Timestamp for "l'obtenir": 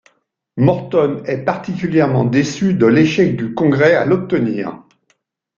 4.03-4.81